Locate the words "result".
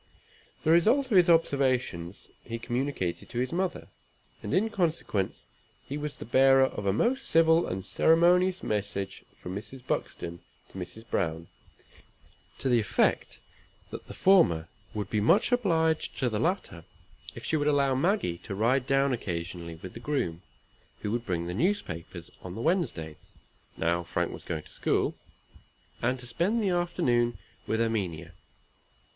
0.71-1.11